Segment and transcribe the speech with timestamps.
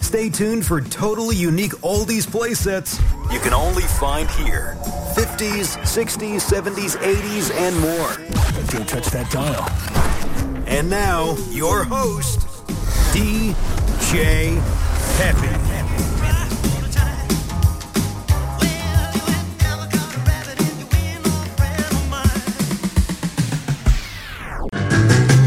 [0.00, 3.00] Stay tuned for totally unique oldies playsets
[3.32, 4.76] you can only find here.
[5.14, 8.16] 50s, 60s, 70s, 80s, and more.
[8.68, 9.68] Don't touch that dial.
[10.66, 12.40] And now, your host,
[13.12, 14.60] DJ
[15.18, 15.48] Peppy.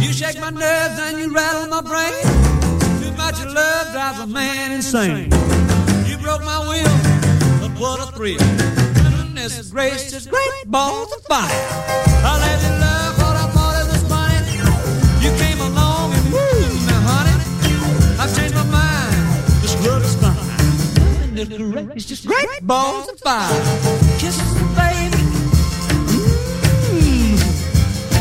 [0.06, 2.31] You shake my nerves and you rattle my brain.
[4.12, 5.32] Drives a man insane.
[6.06, 6.98] You broke my will,
[7.62, 8.38] but what a thrill.
[8.40, 11.48] Goodness gracious, great balls of fire.
[11.48, 14.58] I let you love what I thought it was funny.
[15.24, 16.40] You came along and woo,
[16.88, 17.36] now honey.
[18.20, 19.16] I've changed my mind.
[19.62, 21.36] This love is fine.
[21.36, 23.48] Goodness gracious, great balls of fire.
[24.20, 25.24] Kisses, baby.
[26.92, 27.38] Mmm,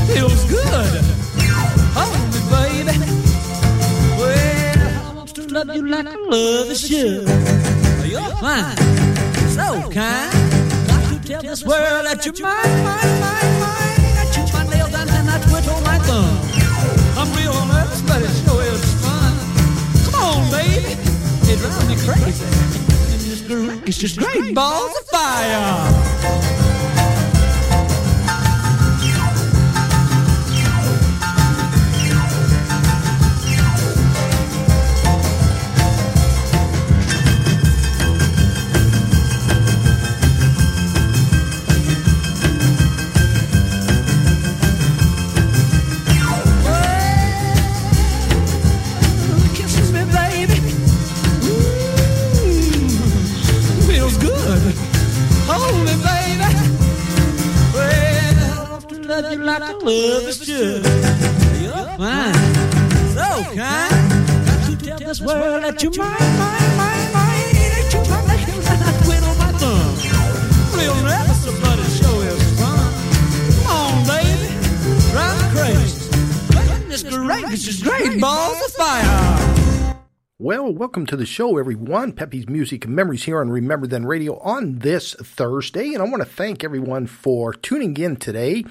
[0.07, 1.10] feels good.
[5.51, 7.29] Love you like I love the should.
[8.09, 8.77] You're fine,
[9.51, 10.31] so kind.
[10.87, 14.01] Got to tell this world that you're mine, mine, mine, mine.
[14.21, 16.37] I chew my nails and then I twiddle oh my thumb.
[17.19, 19.33] I'm real nervous, but it sure is fun.
[20.05, 20.95] Come on, baby,
[21.51, 22.47] it drives me crazy.
[23.87, 26.70] It's just great balls of fire.
[59.91, 60.85] Like I love is should.
[61.63, 62.35] You're fine,
[63.15, 63.91] so kind.
[64.47, 67.55] Got to tell this world that you're mine, mine, mine, mine.
[67.55, 69.95] That you're my nails and I twiddle my thumb.
[70.79, 72.91] Real nervous, but it sure fun.
[73.57, 74.49] Come on, baby,
[75.11, 75.99] drive crazy.
[76.53, 79.51] Goodness gracious, great balls of fire.
[80.43, 82.13] Well, welcome to the show, everyone.
[82.13, 85.93] Peppy's Music and Memories here on Remember Then Radio on this Thursday.
[85.93, 88.65] And I want to thank everyone for tuning in today,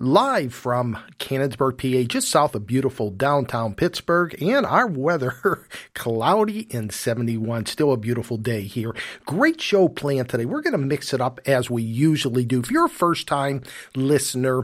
[0.00, 4.34] live from Canonsburg, PA, just south of beautiful downtown Pittsburgh.
[4.42, 7.66] And our weather, cloudy and 71.
[7.66, 8.94] Still a beautiful day here.
[9.26, 10.46] Great show planned today.
[10.46, 12.60] We're going to mix it up as we usually do.
[12.60, 13.62] If you're a first time
[13.94, 14.62] listener,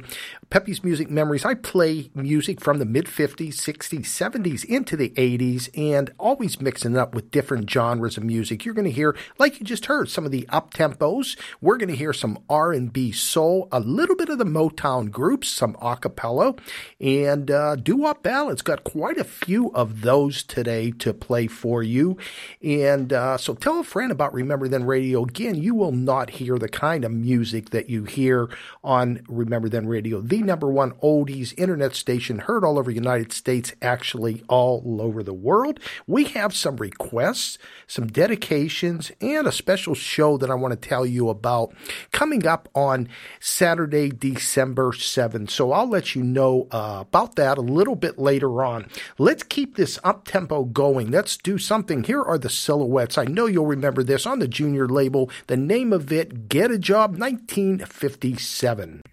[0.49, 5.69] Peppy's Music Memories, I play music from the mid 50s, 60s, 70s into the 80s
[5.77, 8.65] and always mixing it up with different genres of music.
[8.65, 11.37] You're going to hear, like you just heard, some of the up tempos.
[11.61, 15.75] We're going to hear some R&B soul, a little bit of the Motown groups, some
[15.75, 16.57] acapella,
[17.01, 18.63] and uh, doo-wop ballads.
[18.63, 22.19] Got quite a few of those today to play for you.
[22.63, 25.25] And uh, so tell a friend about Remember Then Radio.
[25.25, 28.49] Again, you will not hear the kind of music that you hear
[28.85, 33.33] on Remember Then Radio, the number one oldies internet station heard all over the United
[33.33, 35.81] States, actually all over the world.
[36.07, 41.07] We have some requests, some dedications, and a special show that I want to tell
[41.07, 41.75] you about
[42.13, 43.09] coming up on
[43.41, 45.51] Saturday, December 7th.
[45.51, 48.89] So I'll let you know uh, about that a little bit later on.
[49.19, 51.11] Let's keep this up tempo going.
[51.11, 52.05] Let's do something.
[52.05, 53.19] Here are the silhouettes.
[53.19, 55.31] I know you'll remember this on the junior label.
[55.47, 59.03] The name of it, Get a Job 1957.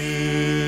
[0.00, 0.67] Amen.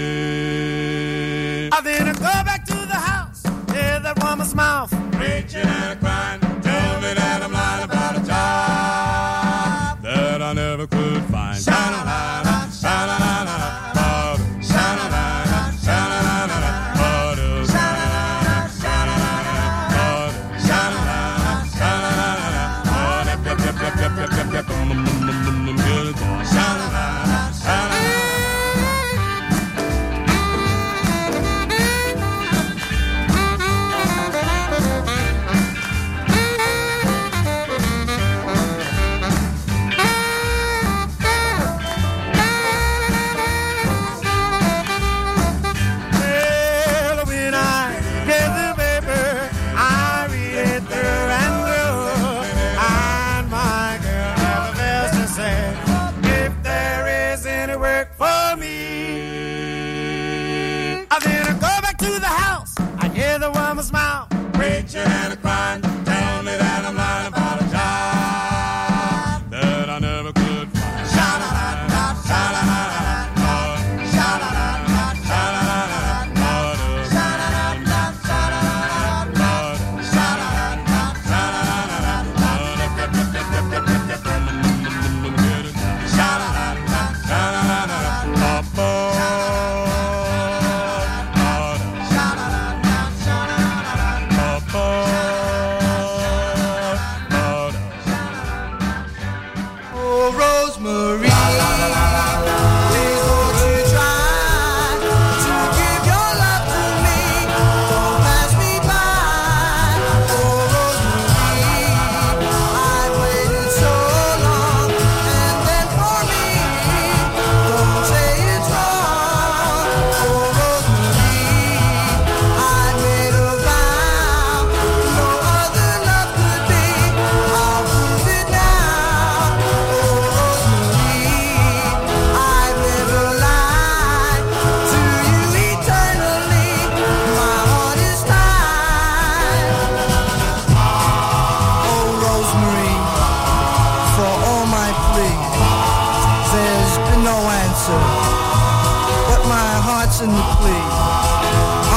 [150.21, 150.97] listen, please.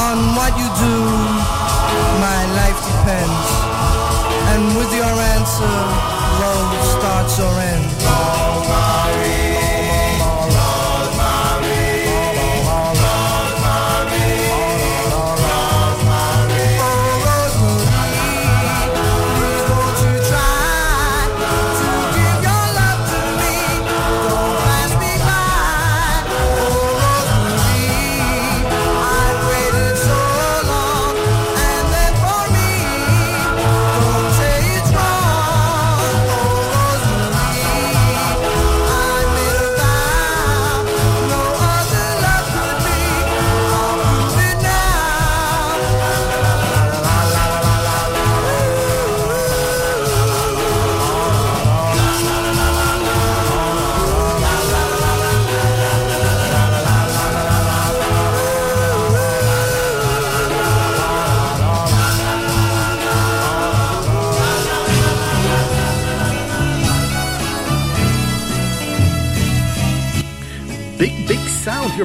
[0.06, 0.96] On what you do,
[2.20, 3.48] my life depends.
[4.52, 5.74] And with your answer,
[6.40, 8.43] love starts or ends.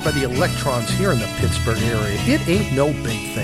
[0.03, 2.17] by the electrons here in the Pittsburgh area.
[2.27, 3.38] It ain't no big thing.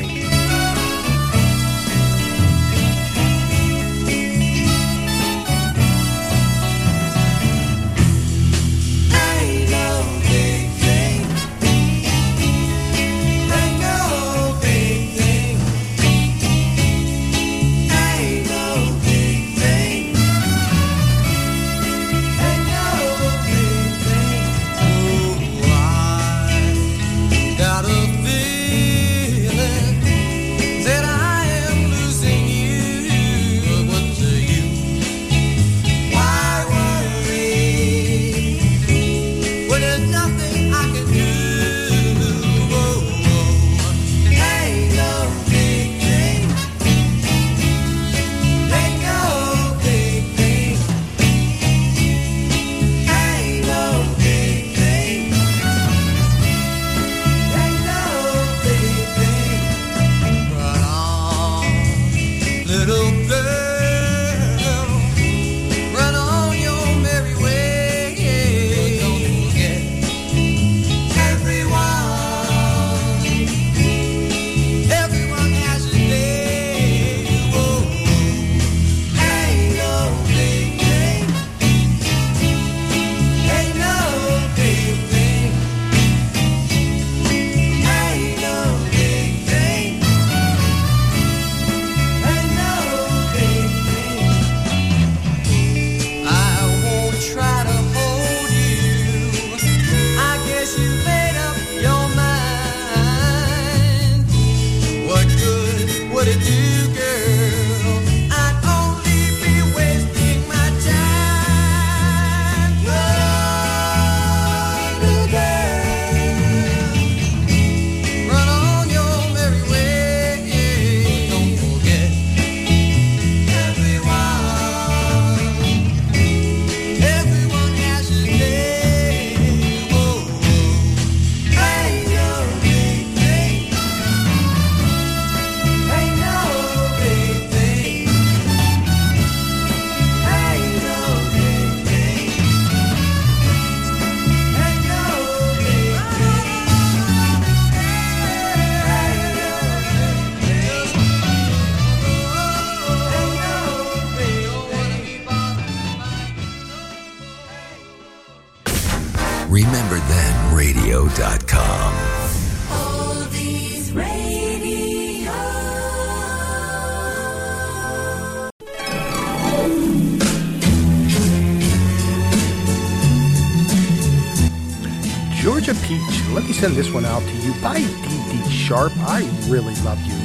[176.65, 177.53] send this one out to you.
[177.62, 178.91] by Dee Dee Sharp.
[178.98, 180.25] I really love you.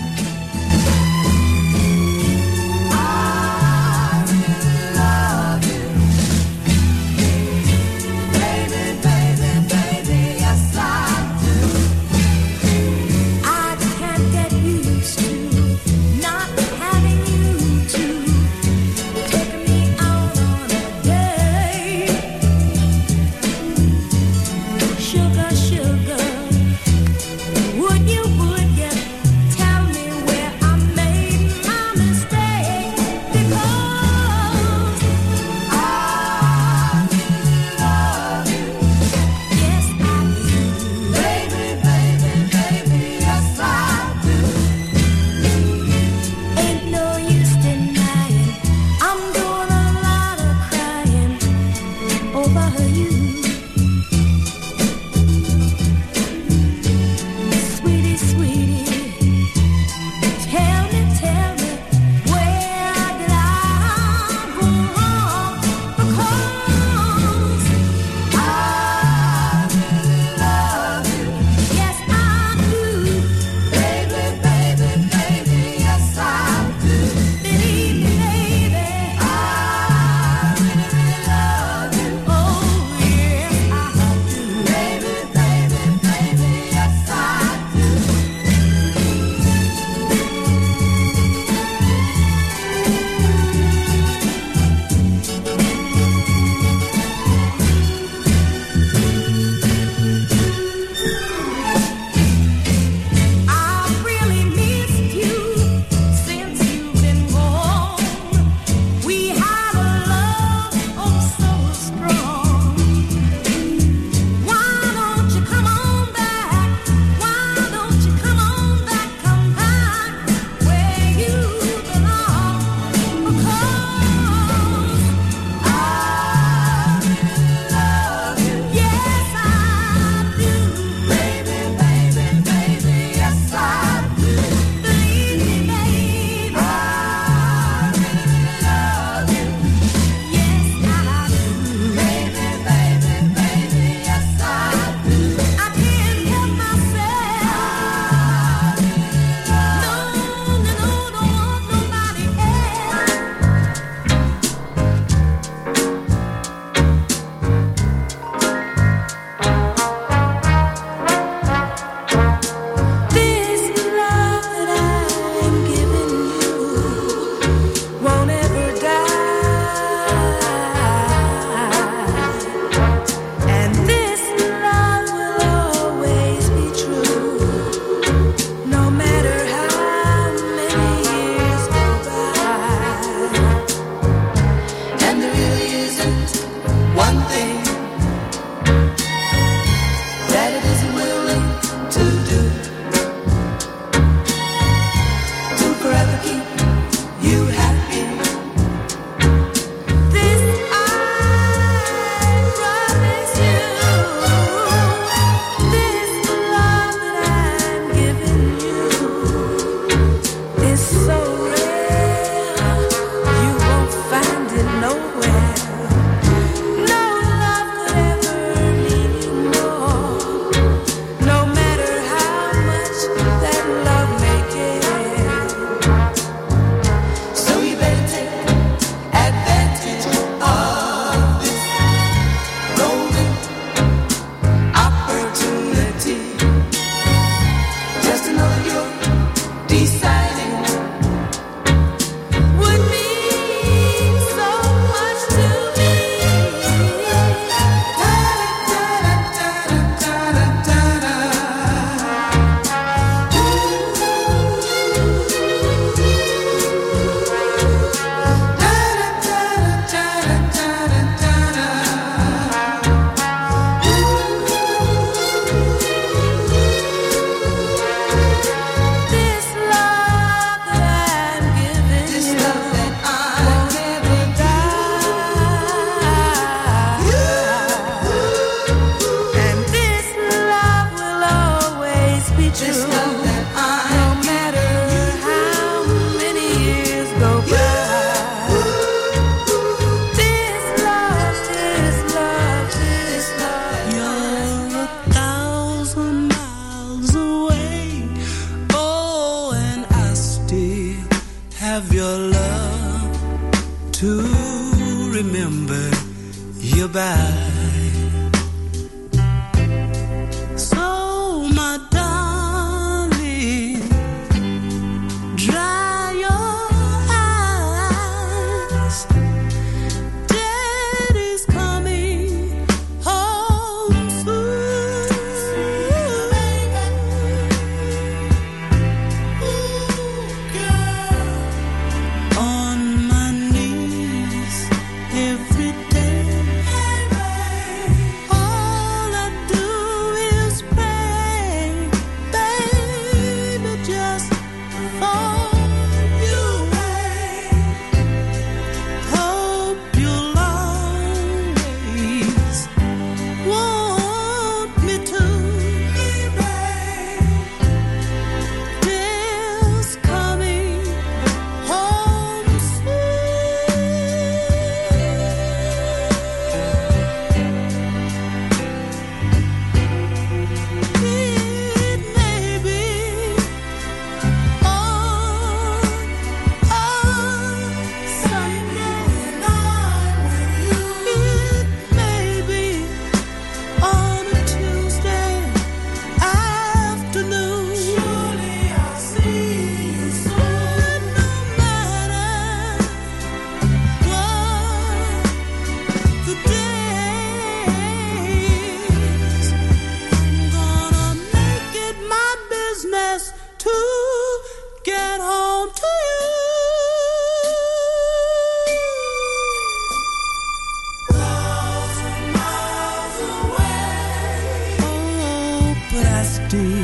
[416.02, 416.80] last day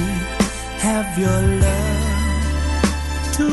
[0.87, 3.44] have your love to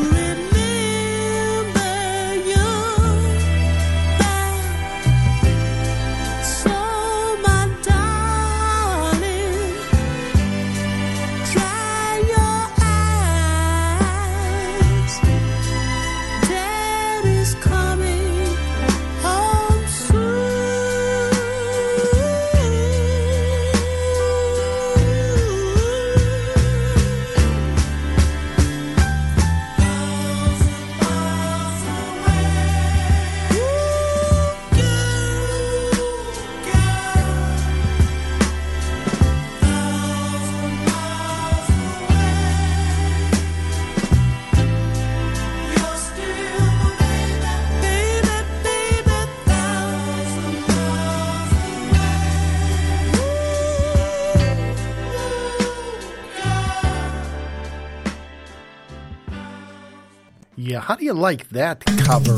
[61.04, 62.36] do you like that cover?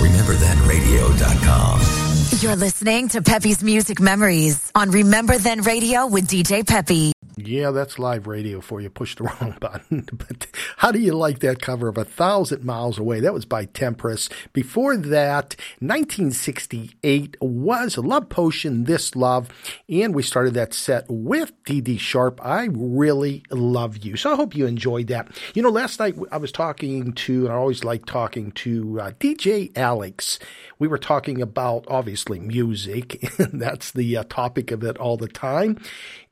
[0.00, 1.80] RememberThenRadio.com.
[2.40, 7.13] You're listening to Peppy's Music Memories on Remember Then Radio with DJ Peppy.
[7.54, 8.90] Yeah, that's live radio for you.
[8.90, 10.08] Push the wrong button.
[10.24, 10.46] But
[10.78, 13.20] how do you like that cover of A Thousand Miles Away?
[13.20, 14.28] That was by Temperance.
[14.52, 19.50] Before that, 1968 was Love Potion, This Love.
[19.88, 22.40] And we started that set with Dee Dee Sharp.
[22.44, 24.16] I really love you.
[24.16, 25.28] So I hope you enjoyed that.
[25.54, 29.10] You know, last night I was talking to, and I always like talking to uh,
[29.12, 30.40] DJ Alex.
[30.80, 33.22] We were talking about, obviously, music.
[33.44, 35.80] And that's the uh, topic of it all the time.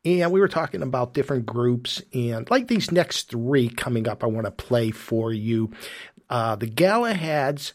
[0.05, 4.27] And we were talking about different groups and like these next three coming up, I
[4.27, 5.71] want to play for you.
[6.29, 7.73] Uh, the Galahads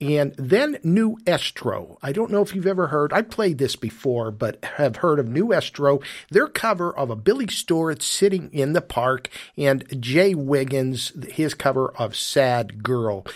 [0.00, 1.98] and then New Estro.
[2.02, 5.28] I don't know if you've ever heard, I played this before, but have heard of
[5.28, 6.02] New Estro.
[6.30, 11.90] Their cover of a Billy Stewart sitting in the park and Jay Wiggins, his cover
[11.98, 13.26] of Sad Girl.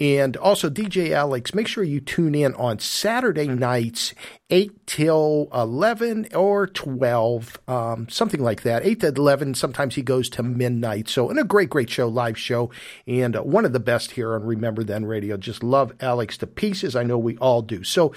[0.00, 4.12] And also, DJ Alex, make sure you tune in on Saturday nights,
[4.50, 8.84] 8 till 11 or 12, um, something like that.
[8.84, 9.54] 8 to 11.
[9.54, 11.08] Sometimes he goes to midnight.
[11.08, 12.70] So, and a great, great show, live show,
[13.06, 15.36] and one of the best here on Remember Then Radio.
[15.36, 16.96] Just love Alex to pieces.
[16.96, 17.84] I know we all do.
[17.84, 18.12] So,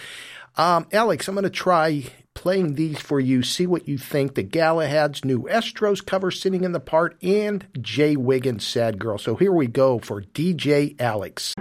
[0.55, 2.05] um, Alex, I'm going to try
[2.37, 3.41] playing these for you.
[3.41, 4.35] See what you think.
[4.35, 9.17] The Galahads new Estros cover sitting in the part and Jay Wiggins' Sad Girl.
[9.17, 11.55] So here we go for DJ Alex.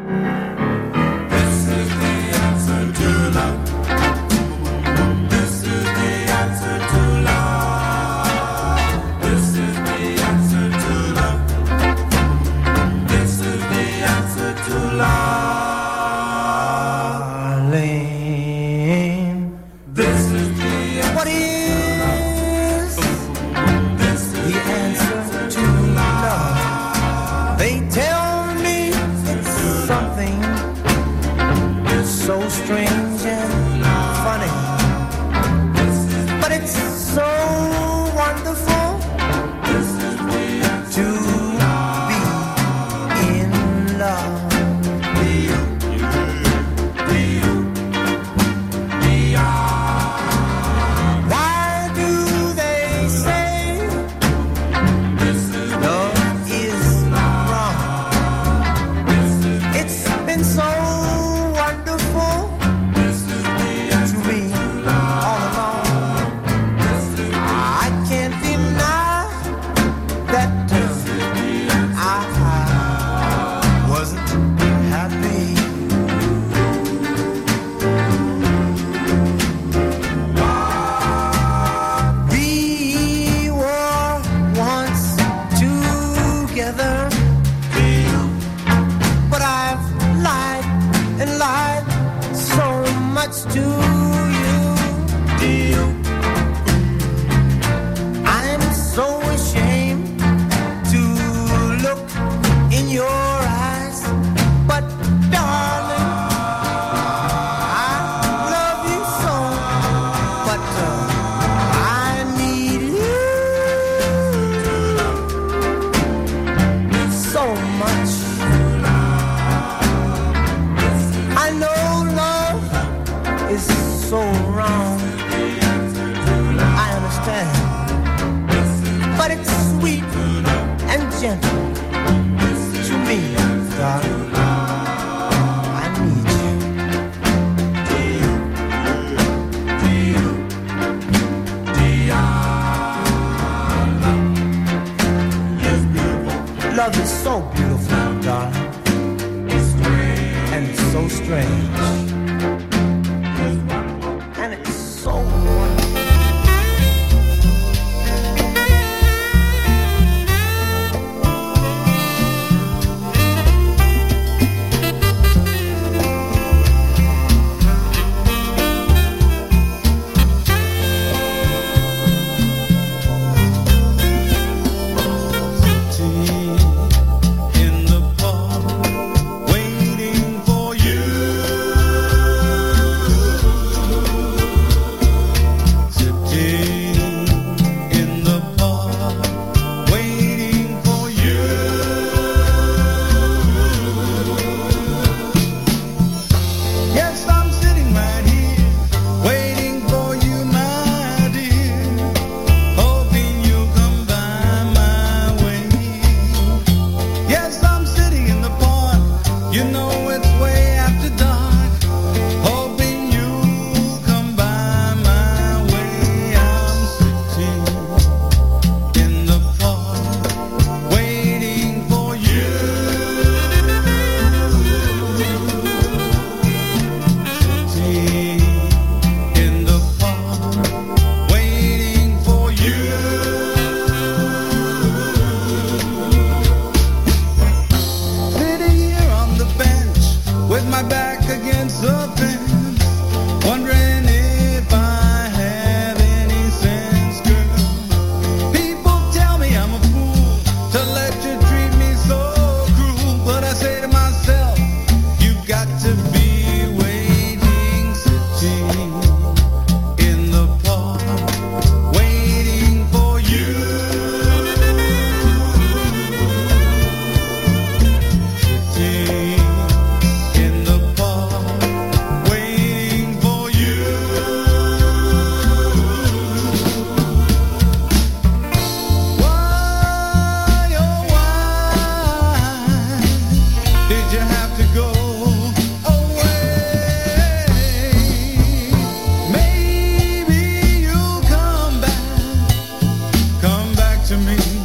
[294.16, 294.55] to me.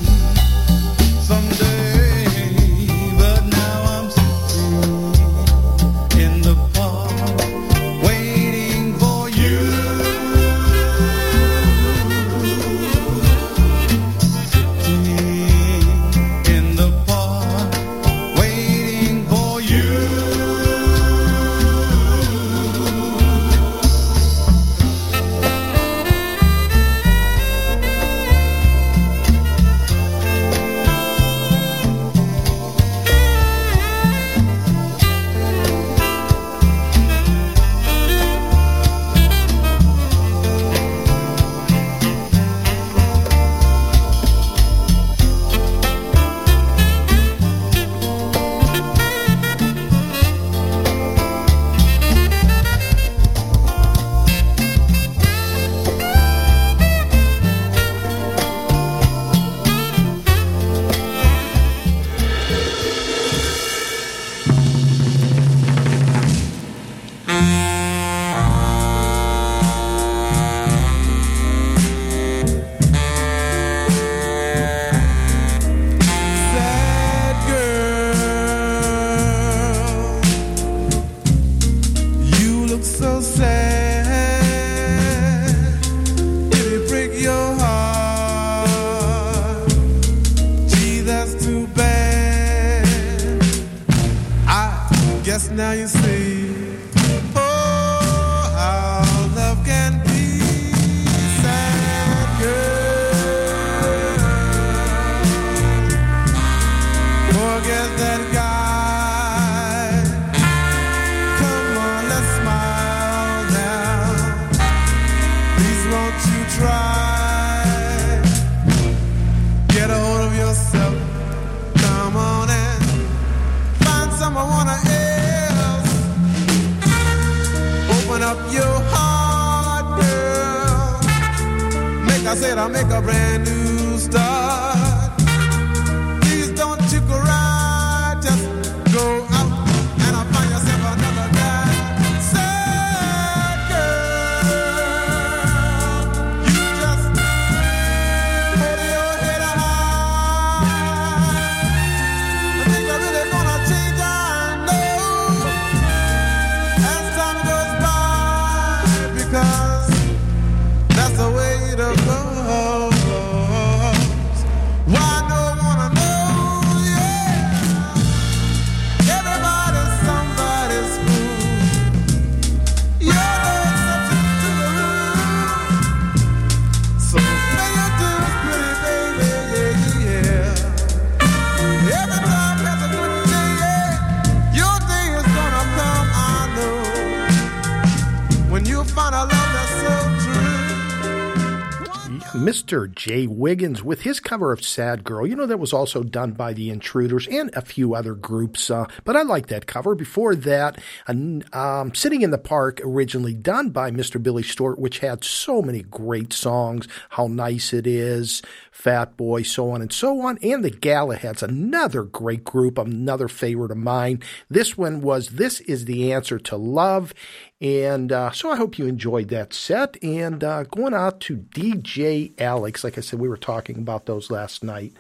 [192.72, 192.94] Mr.
[192.96, 195.28] Jay Wiggins with his cover of Sad Girl.
[195.28, 198.86] You know, that was also done by the Intruders and a few other groups, uh,
[199.04, 199.94] but I like that cover.
[199.94, 204.24] Before that, um, Sitting in the Park, originally done by Mr.
[204.24, 209.72] Billy Stewart, which had so many great songs How Nice It Is, Fat Boy, so
[209.72, 210.38] on and so on.
[210.42, 214.22] And the Galahads, another great group, another favorite of mine.
[214.50, 217.14] This one was This is the Answer to Love.
[217.62, 219.96] And uh, so I hope you enjoyed that set.
[220.04, 224.32] And uh, going out to DJ Alex, like I said, we were talking about those
[224.32, 224.94] last night.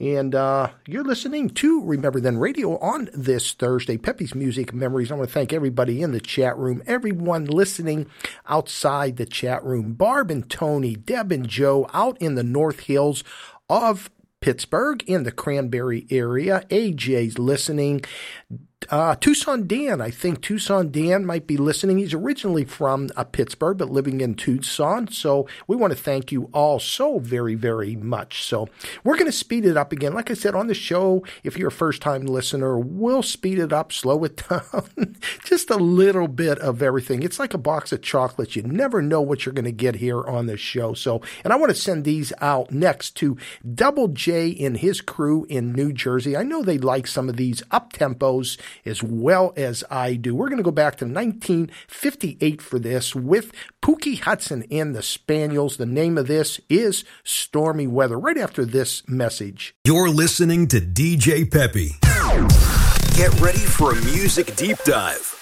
[0.00, 5.12] And uh, you're listening to Remember Then Radio on this Thursday, Peppy's Music Memories.
[5.12, 8.06] I want to thank everybody in the chat room, everyone listening
[8.48, 13.22] outside the chat room, Barb and Tony, Deb and Joe out in the North Hills
[13.68, 14.08] of
[14.40, 16.64] Pittsburgh in the Cranberry area.
[16.70, 18.02] AJ's listening.
[18.90, 21.98] Uh, Tucson Dan, I think Tucson Dan might be listening.
[21.98, 25.08] He's originally from uh, Pittsburgh, but living in Tucson.
[25.08, 28.42] So we want to thank you all so very, very much.
[28.44, 28.68] So
[29.04, 30.14] we're going to speed it up again.
[30.14, 33.74] Like I said on the show, if you're a first time listener, we'll speed it
[33.74, 37.22] up, slow it down, just a little bit of everything.
[37.22, 38.56] It's like a box of chocolates.
[38.56, 40.94] You never know what you're going to get here on this show.
[40.94, 43.36] So, and I want to send these out next to
[43.74, 46.38] Double J and his crew in New Jersey.
[46.38, 50.34] I know they like some of these up tempos as well as I do.
[50.34, 55.76] We're going to go back to 1958 for this with Pookie Hudson and the Spaniels.
[55.76, 59.74] The name of this is Stormy Weather, right after this message.
[59.84, 61.96] You're listening to DJ Peppy.
[63.16, 65.34] Get ready for a music deep dive.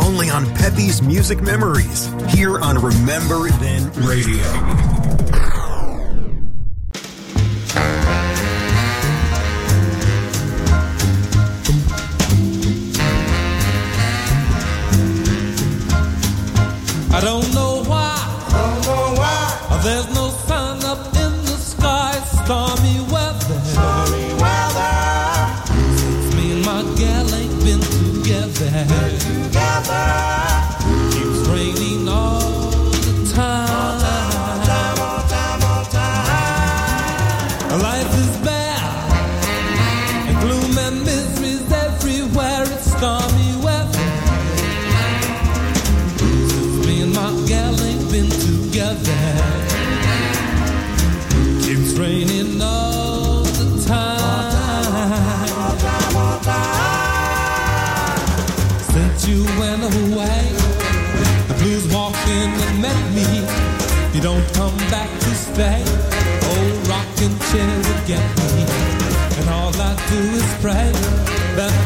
[0.00, 4.97] Only on Peppy's Music Memories, here on Remember Then Radio.
[17.18, 17.57] I don't know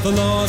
[0.02, 0.41] the Lord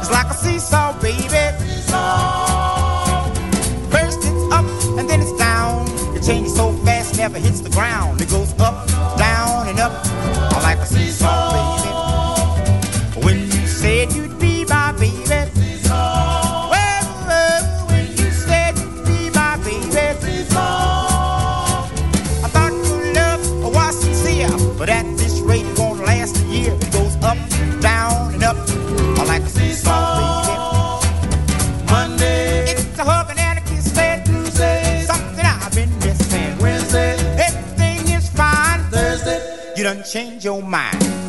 [0.00, 1.22] It's like a seesaw, baby.
[1.58, 3.32] Seesaw.
[3.90, 4.64] First it's up
[4.98, 5.86] and then it's down.
[6.16, 8.20] It changes so fast, never hits the ground.
[8.20, 8.86] It goes up,
[9.18, 9.92] down, and up.
[10.04, 12.09] I like a seesaw, baby.
[40.10, 41.19] change your mind.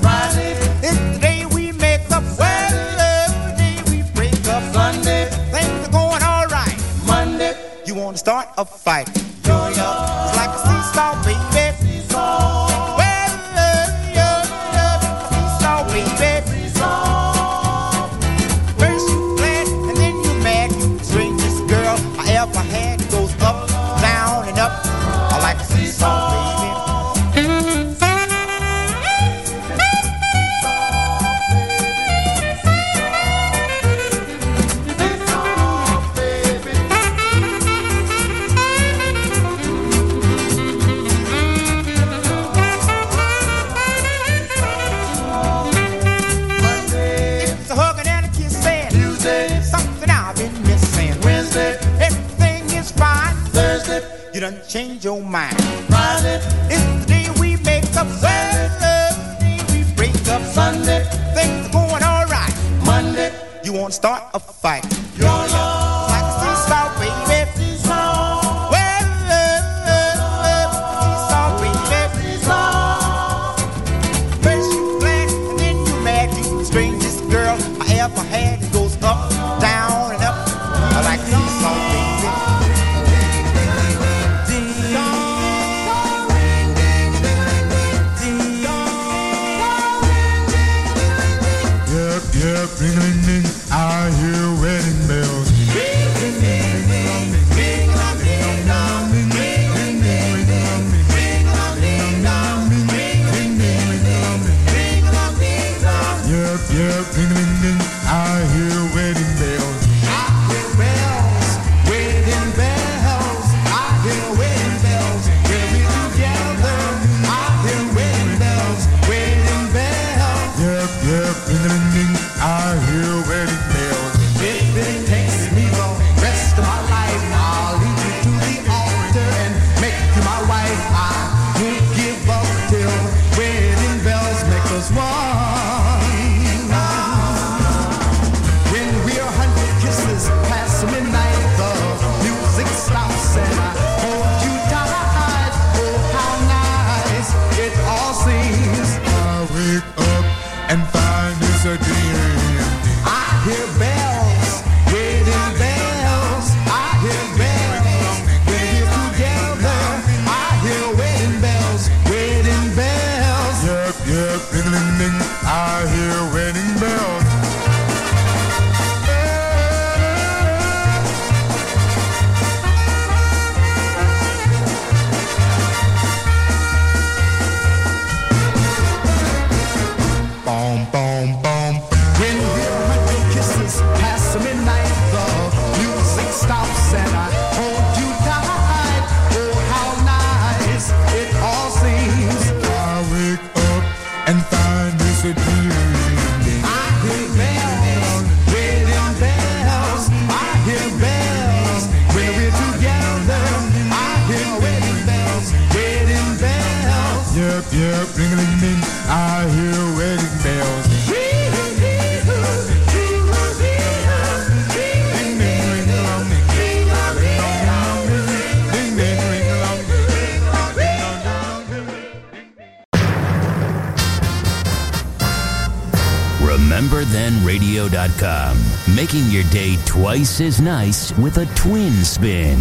[230.11, 232.59] Twice as nice with a twin spin.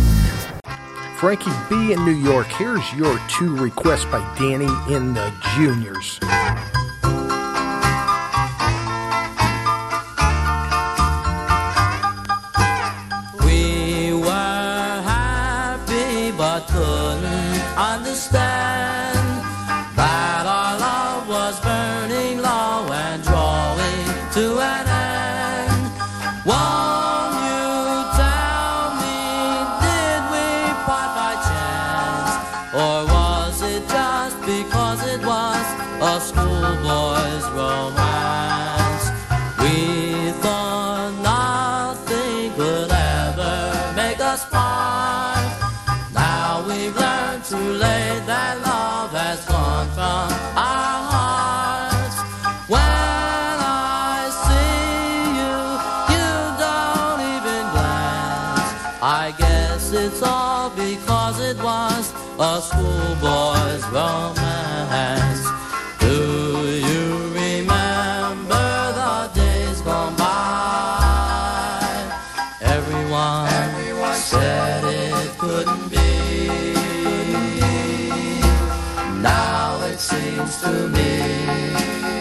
[1.17, 6.21] Frankie B in New York, here's your two requests by Danny and the Juniors.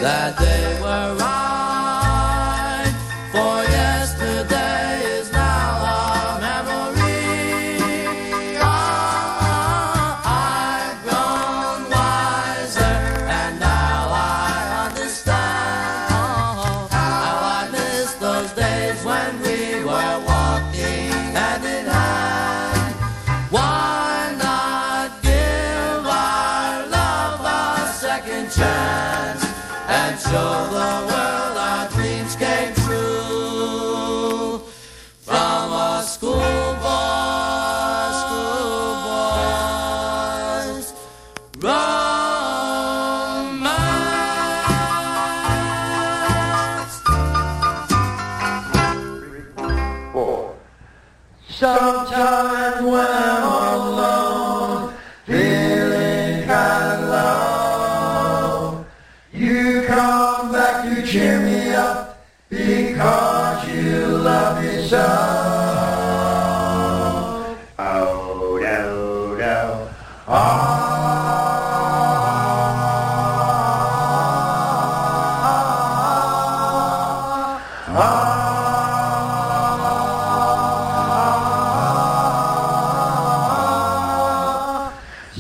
[0.01, 1.38] That they were right.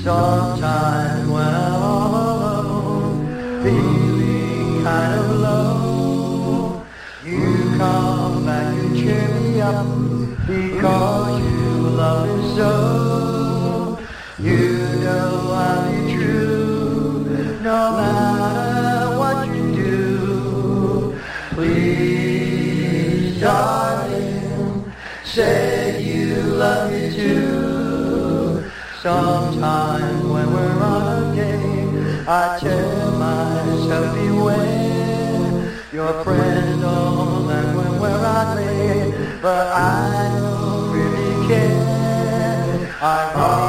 [0.03, 6.85] Sometimes when I'm all alone, feeling kind of low,
[7.25, 9.85] you come back and cheer me up
[10.47, 13.99] because you love me so.
[14.39, 14.57] You
[15.03, 21.19] know I'll be true, no matter what you do.
[21.51, 24.93] Please, darling,
[25.25, 27.59] say you love me too.
[32.31, 35.73] I tell myself beware.
[35.91, 42.95] Your friends don't like when we're out late, but I don't really care.
[43.01, 43.68] I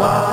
[0.00, 0.29] you?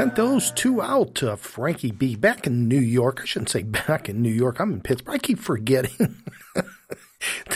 [0.00, 2.16] Sent those two out to Frankie B.
[2.16, 3.20] Back in New York.
[3.20, 4.58] I shouldn't say back in New York.
[4.58, 5.16] I'm in Pittsburgh.
[5.16, 6.16] I keep forgetting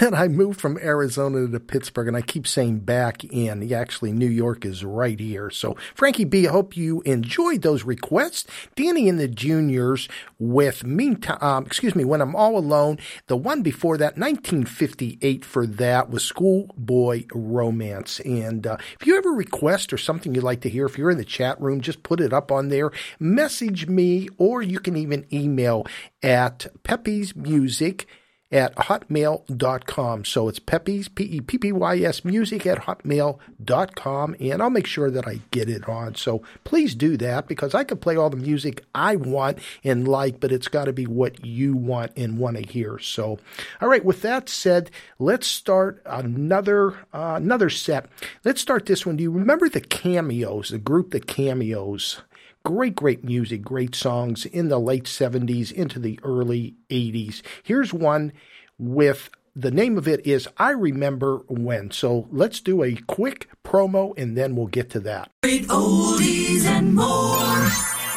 [0.04, 3.72] that I moved from Arizona to Pittsburgh and I keep saying back in.
[3.72, 5.50] Actually, New York is right here.
[5.50, 8.46] So, Frankie B., I hope you enjoyed those requests.
[8.76, 12.98] Danny and the Juniors with Meantime, um, excuse me, When I'm All Alone.
[13.26, 18.20] The one before that, 1958 for that was Schoolboy Romance.
[18.20, 21.10] And uh, if you have a request or something you'd like to hear, if you're
[21.10, 22.90] in the chat room, just put it up on there.
[23.18, 25.86] Message me, or you can even email
[26.22, 28.06] at Peppy's Music
[28.54, 30.24] at hotmail.com.
[30.24, 34.36] So it's Peppy's, P E P P Y S music at hotmail.com.
[34.38, 36.14] And I'll make sure that I get it on.
[36.14, 40.38] So please do that because I can play all the music I want and like,
[40.38, 43.00] but it's got to be what you want and want to hear.
[43.00, 43.40] So,
[43.80, 48.06] all right, with that said, let's start another uh, another set.
[48.44, 49.16] Let's start this one.
[49.16, 52.22] Do you remember the Cameos, the group The Cameos?
[52.64, 57.42] Great, great music, great songs in the late 70s into the early 80s.
[57.62, 58.32] Here's one
[58.78, 61.90] with the name of it is I Remember When.
[61.90, 65.30] So let's do a quick promo and then we'll get to that.
[65.42, 67.68] Great oldies and more.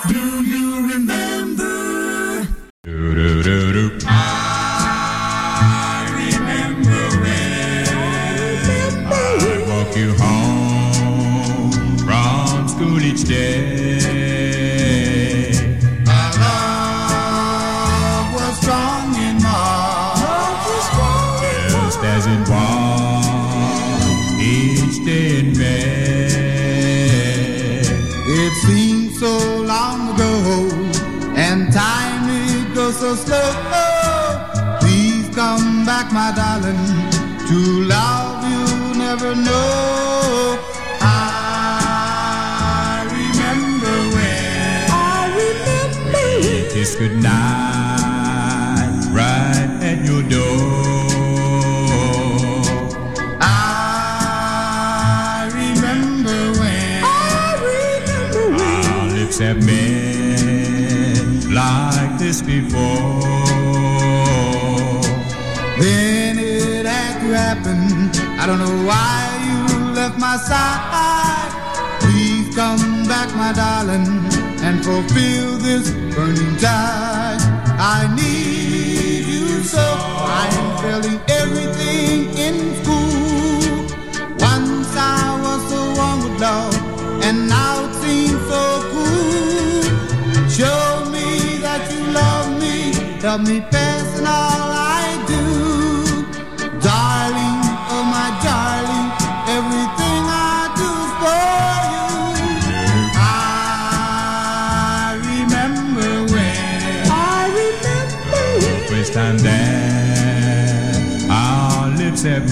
[0.08, 1.27] Do you remember?
[32.98, 33.54] So slow.
[34.80, 36.78] Please come back, my darling.
[37.48, 38.66] To love you
[38.98, 40.58] never know.
[41.00, 41.14] I
[43.18, 46.26] remember when I remember.
[46.74, 47.34] kiss goodnight
[49.14, 50.74] right at your door.
[53.40, 53.54] I
[55.54, 57.08] remember when I
[57.70, 59.87] remember when Our lips have met
[62.28, 63.22] this before.
[65.80, 67.80] Then it had to happen.
[68.42, 69.16] I don't know why
[69.48, 71.52] you left my side.
[72.02, 74.10] Please come back, my darling,
[74.66, 77.40] and fulfill this burning tide.
[77.96, 79.86] I need you so.
[80.42, 83.72] I'm failing everything in school.
[84.52, 86.77] Once I was so warm with love,
[93.38, 95.44] help me pass in all I do.
[96.82, 97.62] Darling,
[97.94, 99.10] oh my darling,
[99.58, 101.46] everything I do is for
[101.94, 102.10] you.
[103.16, 103.32] I
[105.32, 108.44] remember when I remember.
[108.66, 110.86] when, First time that
[111.30, 112.52] our lips have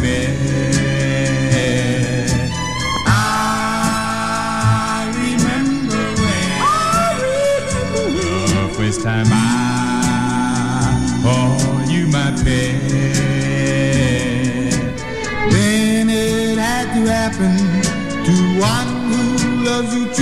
[19.75, 20.14] loves you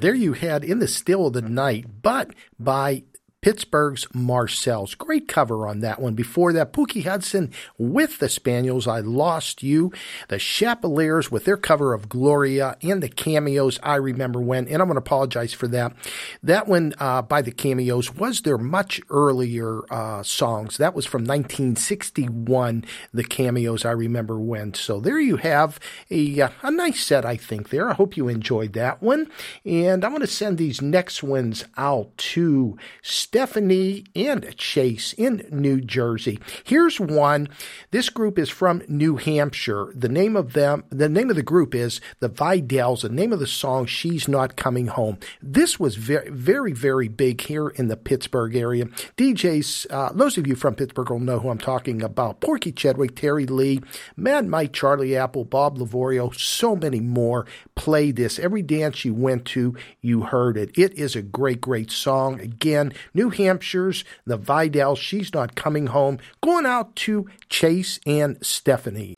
[0.00, 3.04] there you had In the Still of the Night, but by
[3.42, 4.94] Pittsburgh's Marcels.
[4.94, 6.14] Great cover on that one.
[6.14, 9.92] Before that, Pookie Hudson with the Spaniels, I Lost You.
[10.28, 14.66] The Chapeliers with their cover of Gloria and the cameos, I Remember When.
[14.66, 15.94] And I'm going to apologize for that.
[16.42, 20.76] That one uh, by the cameos was their much earlier uh, songs.
[20.76, 24.74] That was from 1961, the cameos, I Remember When.
[24.74, 25.78] So there you have
[26.10, 27.88] a, uh, a nice set, I think, there.
[27.88, 29.30] I hope you enjoyed that one.
[29.64, 35.82] And I'm going to send these next ones out to Stephanie and Chase in New
[35.82, 36.38] Jersey.
[36.64, 37.46] Here's one.
[37.90, 39.92] This group is from New Hampshire.
[39.94, 43.02] The name of them, the name of the group is the Vidals.
[43.02, 45.18] The name of the song, She's Not Coming Home.
[45.42, 48.86] This was very, very, very big here in the Pittsburgh area.
[49.18, 52.40] DJs, uh, those of you from Pittsburgh will know who I'm talking about.
[52.40, 53.82] Porky Chedwick, Terry Lee,
[54.16, 57.44] Mad Mike, Charlie Apple, Bob Lavorio, so many more
[57.74, 58.38] play this.
[58.38, 60.70] Every dance you went to, you heard it.
[60.78, 62.40] It is a great, great song.
[62.40, 69.14] Again, New Hampshire's The Vidal, She's Not Coming Home, going out to Chase and Stephanie.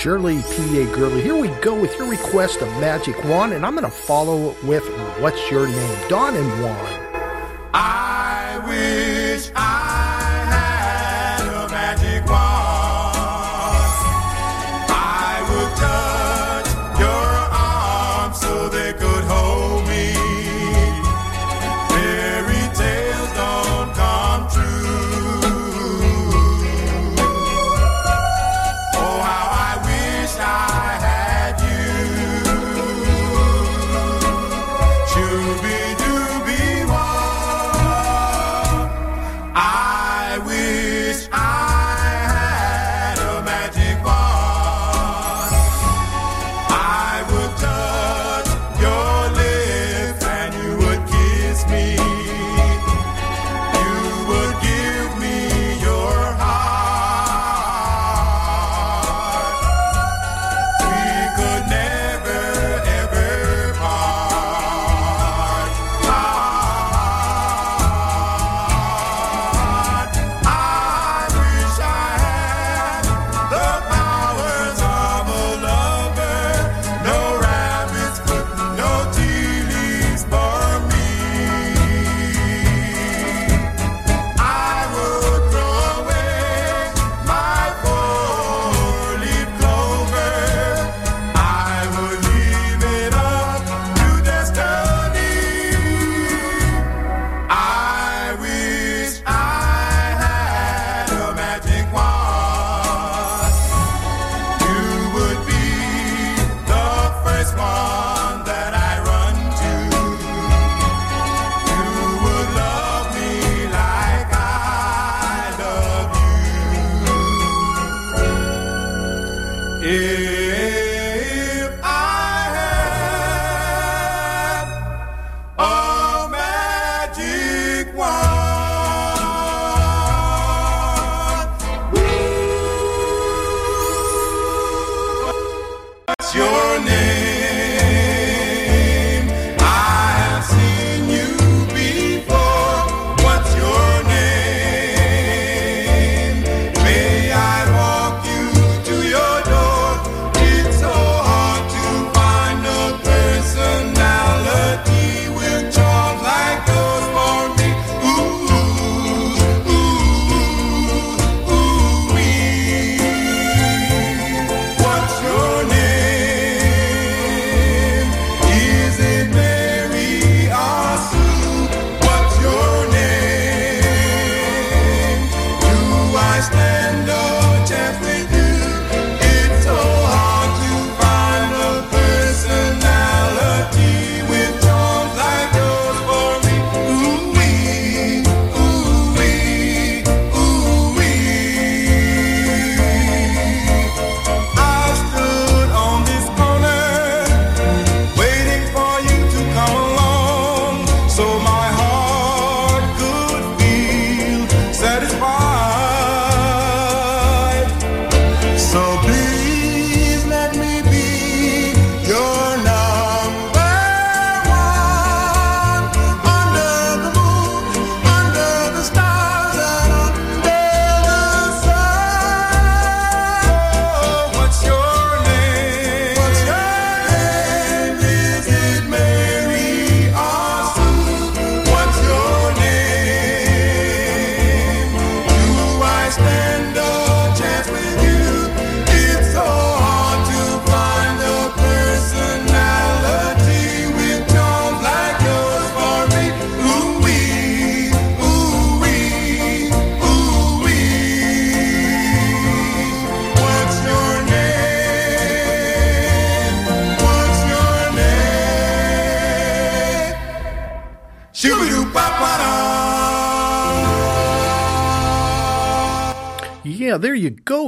[0.00, 0.86] Shirley P.A.
[0.96, 1.20] Gurley.
[1.20, 4.64] Here we go with your request of Magic Wand, and I'm going to follow it
[4.64, 4.88] with
[5.20, 6.08] What's Your Name?
[6.08, 7.09] Don and Juan.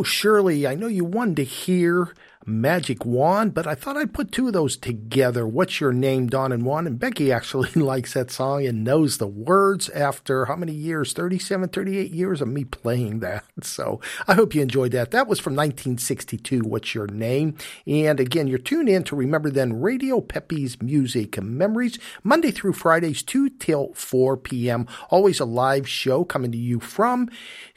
[0.03, 2.13] Oh, Shirley, I know you wanted to hear
[2.45, 5.47] Magic Wand, but I thought I'd put two of those together.
[5.47, 6.89] What's your name, Don and Juan?
[6.89, 11.13] And Becky actually likes that song and knows the words after how many years?
[11.13, 13.45] 37, 38 years of me playing that.
[13.63, 15.13] So I hope you enjoyed that.
[15.13, 17.57] That was from 1962, What's Your Name?
[17.87, 22.73] And again, you're tuned in to Remember Then Radio Peppy's Music and Memories, Monday through
[22.73, 24.89] Fridays, 2 till 4 p.m.
[25.11, 27.29] Always a live show coming to you from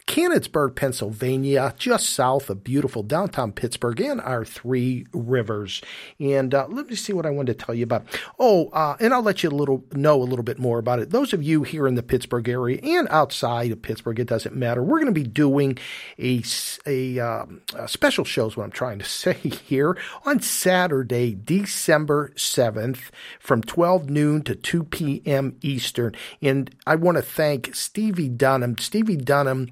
[0.07, 5.81] Canonsburg, Pennsylvania, just south of beautiful downtown Pittsburgh and our three rivers.
[6.19, 8.05] And uh, let me see what I wanted to tell you about.
[8.37, 11.09] Oh, uh, and I'll let you a little know a little bit more about it.
[11.09, 14.83] Those of you here in the Pittsburgh area and outside of Pittsburgh, it doesn't matter.
[14.83, 15.77] We're going to be doing
[16.19, 16.43] a,
[16.85, 22.31] a, um, a special show is what I'm trying to say here on Saturday, December
[22.35, 25.57] 7th from 12 noon to 2 p.m.
[25.61, 26.15] Eastern.
[26.41, 28.77] And I want to thank Stevie Dunham.
[28.77, 29.69] Stevie Dunham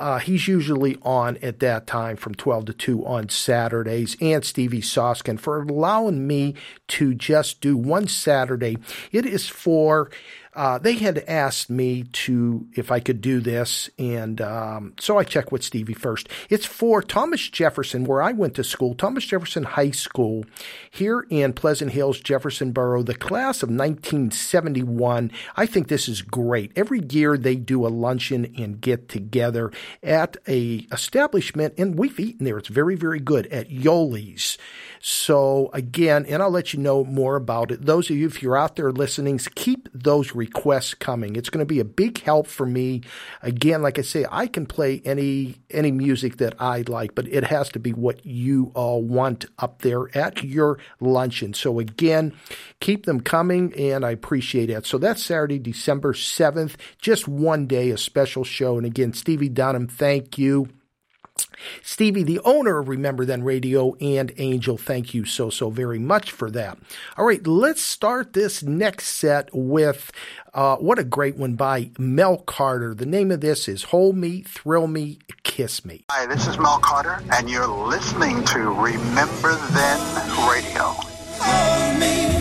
[0.00, 4.80] uh, he's usually on at that time from 12 to 2 on Saturdays, and Stevie
[4.80, 6.54] Soskin for allowing me
[6.88, 8.78] to just do one Saturday.
[9.12, 10.10] It is for,
[10.54, 15.22] uh, they had asked me to, if I could do this, and um, so I
[15.22, 16.28] checked with Stevie first.
[16.48, 20.44] It's for Thomas Jefferson, where I went to school, Thomas Jefferson High School
[20.90, 25.30] here in Pleasant Hills, Jefferson Borough, the class of 1971.
[25.56, 26.72] I think this is great.
[26.74, 29.70] Every year they do a luncheon and get together
[30.02, 32.58] at a establishment, and we've eaten there.
[32.58, 34.58] It's very, very good at Yoli's.
[35.02, 37.86] So again, and I'll let you know more about it.
[37.86, 41.36] Those of you, if you're out there listening, keep those requests coming.
[41.36, 43.00] It's going to be a big help for me.
[43.42, 47.44] Again, like I say, I can play any any music that I like, but it
[47.44, 51.54] has to be what you all want up there at your luncheon.
[51.54, 52.34] So again,
[52.80, 54.84] keep them coming, and I appreciate it.
[54.84, 56.76] So that's Saturday, December seventh.
[57.00, 58.76] Just one day, a special show.
[58.76, 60.68] And again, Stevie Dunham, thank you.
[61.82, 66.32] Stevie, the owner of Remember Then Radio and Angel, thank you so, so very much
[66.32, 66.78] for that.
[67.16, 70.12] All right, let's start this next set with
[70.54, 72.94] uh, what a great one by Mel Carter.
[72.94, 76.04] The name of this is Hold Me, Thrill Me, Kiss Me.
[76.10, 80.00] Hi, this is Mel Carter, and you're listening to Remember Then
[80.48, 82.39] Radio.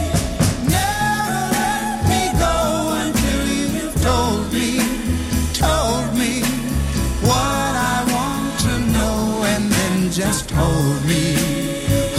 [10.19, 11.33] Just hold me,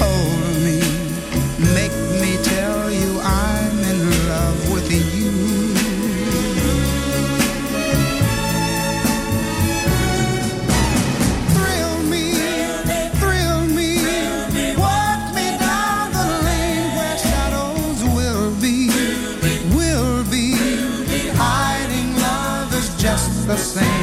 [0.01, 0.81] hold me,
[1.74, 5.31] make me tell you I'm in love with you.
[11.52, 12.27] Thrill me,
[13.20, 13.93] thrill me,
[14.78, 18.89] walk me down the lane where shadows will be,
[19.77, 20.56] will be.
[21.36, 23.99] Hiding love is just the same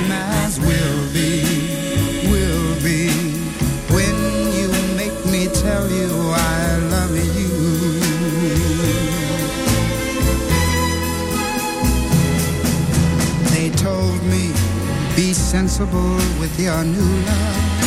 [15.77, 17.81] be sensible with your new love.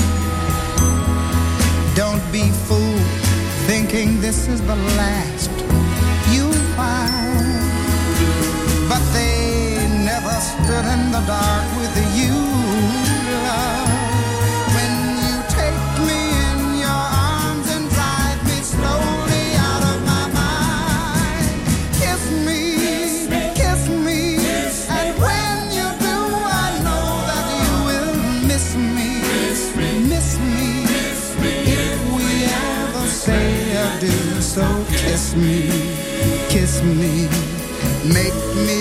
[1.96, 3.00] Don't be fooled
[3.66, 5.50] thinking this is the last
[6.32, 7.60] you'll find.
[8.88, 12.49] But they never stood in the dark with you,
[35.30, 35.62] kiss me,
[36.48, 37.28] kiss me,
[38.12, 38.34] make
[38.66, 38.79] me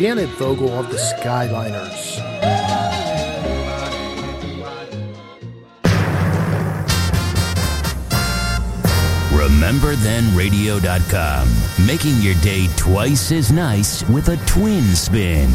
[0.00, 2.18] Janet Vogel of the Skyliners.
[9.28, 11.48] RememberThenRadio.com,
[11.86, 15.50] making your day twice as nice with a twin spin.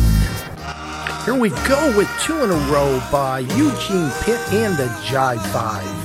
[1.26, 6.05] Here we go with two in a row by Eugene Pitt and the Jive Five.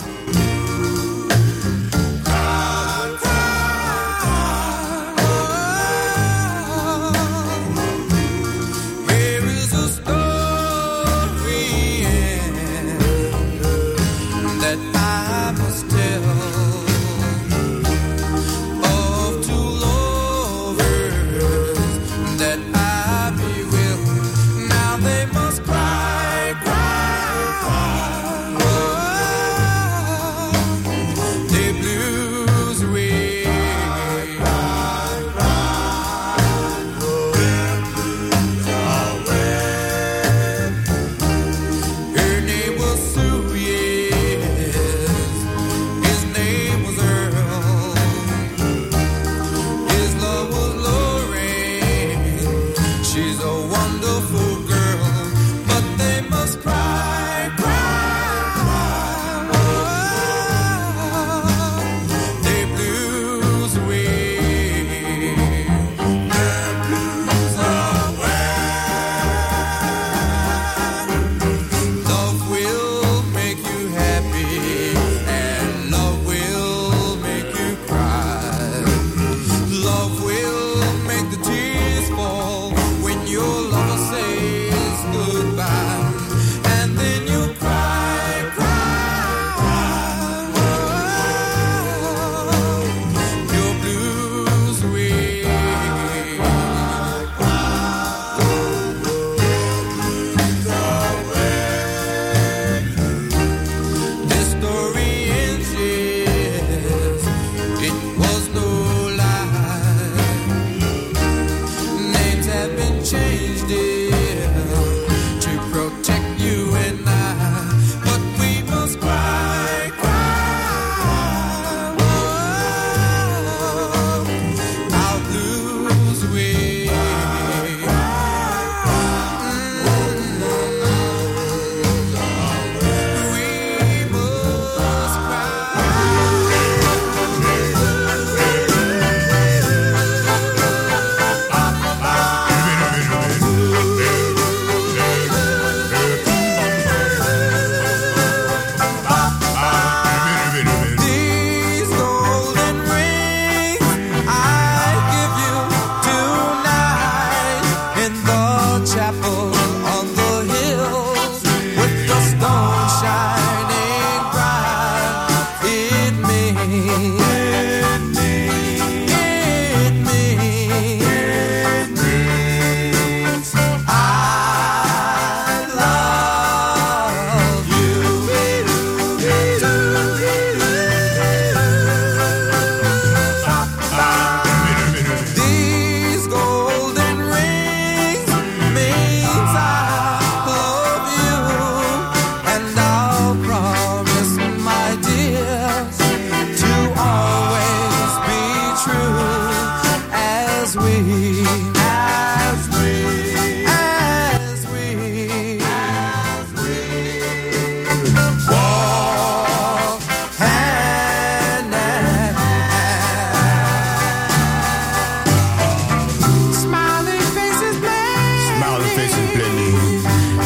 [218.61, 219.73] mouth facing plenty.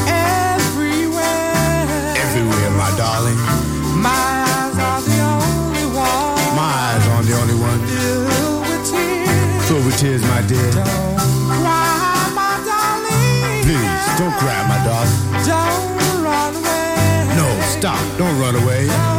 [0.07, 1.51] Everywhere.
[2.25, 3.39] Everywhere, my darling.
[3.99, 6.55] My eyes are the only one.
[6.55, 7.81] My eyes are the only one.
[7.91, 9.69] Filled with tears.
[9.69, 10.71] Filled with tears, my dear.
[10.71, 10.87] Don't
[11.59, 13.63] cry, my darling.
[13.67, 15.21] Please, don't cry, my darling.
[15.51, 17.35] Don't run away.
[17.35, 18.01] No, stop.
[18.17, 18.87] Don't run away.
[18.87, 19.14] Don't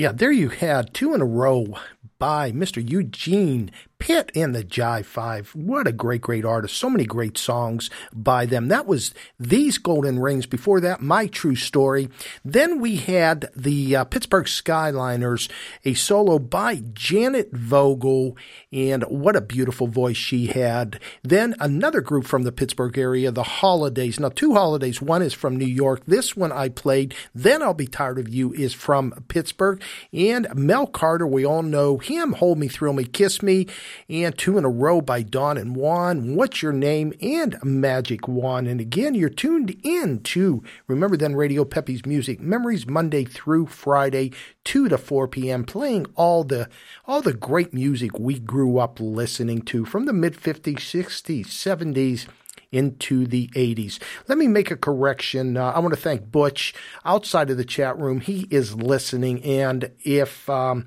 [0.00, 1.76] Yeah, there you had two in a row
[2.18, 2.80] by Mr.
[2.82, 3.70] Eugene
[4.10, 5.50] Pitt and the Jive Five.
[5.54, 6.76] What a great, great artist.
[6.76, 8.66] So many great songs by them.
[8.66, 10.46] That was These Golden Rings.
[10.46, 12.08] Before that, My True Story.
[12.44, 15.48] Then we had the uh, Pittsburgh Skyliners,
[15.84, 18.36] a solo by Janet Vogel,
[18.72, 20.98] and what a beautiful voice she had.
[21.22, 24.18] Then another group from the Pittsburgh area, the Holidays.
[24.18, 25.00] Now, two holidays.
[25.00, 26.02] One is from New York.
[26.08, 27.14] This one I played.
[27.32, 29.80] Then I'll Be Tired of You is from Pittsburgh.
[30.12, 32.32] And Mel Carter, we all know him.
[32.32, 33.68] Hold Me, Thrill Me, Kiss Me
[34.08, 36.34] and two in a row by Don and Juan.
[36.34, 37.12] What's Your Name?
[37.20, 38.66] and Magic Juan.
[38.66, 44.32] And again, you're tuned in to Remember Then Radio Peppy's Music Memories Monday through Friday,
[44.64, 46.68] 2 to 4 p.m., playing all the
[47.06, 52.26] all the great music we grew up listening to from the mid 50s, 60s, 70s
[52.72, 53.98] into the 80s.
[54.28, 55.56] Let me make a correction.
[55.56, 56.74] Uh, I want to thank Butch
[57.04, 58.20] outside of the chat room.
[58.20, 60.86] He is listening, and if um,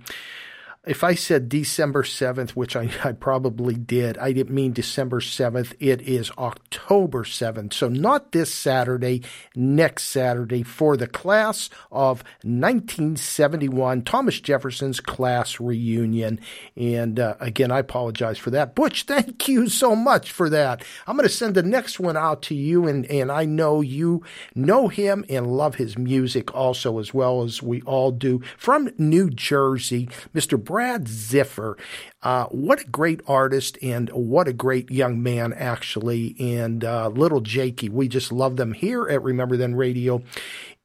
[0.86, 5.74] if I said December 7th, which I, I, probably did, I didn't mean December 7th.
[5.80, 7.72] It is October 7th.
[7.74, 9.22] So not this Saturday,
[9.56, 16.42] next Saturday for the class of 1971, Thomas Jefferson's class reunion.
[16.76, 18.76] And uh, again, I apologize for that.
[18.76, 20.84] Butch, thank you so much for that.
[21.08, 22.88] I'm going to send the next one out to you.
[22.88, 24.22] And, and I know you
[24.54, 28.42] know him and love his music also, as well as we all do.
[28.58, 30.62] From New Jersey, Mr.
[30.74, 31.78] Brad Ziffer.
[32.24, 36.36] Uh, what a great artist and what a great young man, actually.
[36.40, 40.24] And uh, little Jakey, we just love them here at Remember Then Radio.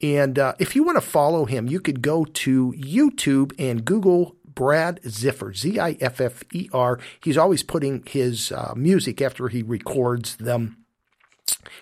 [0.02, 4.36] And uh, if you want to follow him, you could go to YouTube and Google
[4.44, 7.00] Brad Ziffer, Z I F F E R.
[7.22, 10.77] He's always putting his uh, music after he records them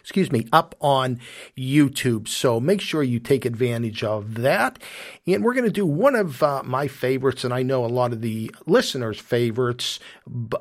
[0.00, 1.20] excuse me, up on
[1.56, 2.28] YouTube.
[2.28, 4.78] So make sure you take advantage of that.
[5.26, 8.12] And we're going to do one of uh, my favorites, and I know a lot
[8.12, 9.98] of the listeners' favorites.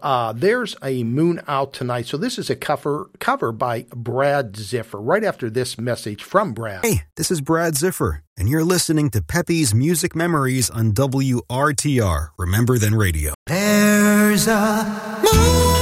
[0.01, 2.07] Uh, there's a Moon Out Tonight.
[2.07, 6.83] So this is a cover, cover by Brad Ziffer, right after this message from Brad.
[6.83, 12.29] Hey, this is Brad Ziffer, and you're listening to Peppy's Music Memories on WRTR.
[12.37, 13.33] Remember Then Radio.
[13.45, 15.74] There's a moon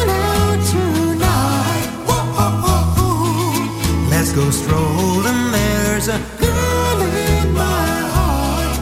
[4.35, 5.51] Go strolling.
[5.51, 8.77] There's a girl in my heart.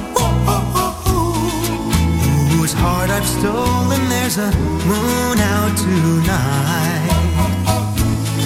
[2.52, 4.08] Whose heart I've stolen.
[4.08, 4.50] There's a
[4.88, 7.10] moon out tonight.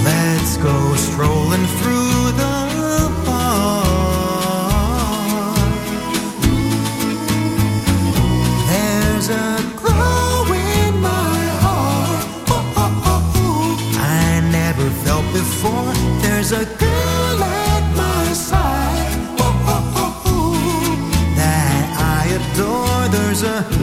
[0.04, 4.66] Let's go strolling through the park.
[8.68, 12.26] There's a glow in my heart.
[13.96, 15.94] I never felt before.
[16.24, 16.66] There's a
[23.44, 23.75] a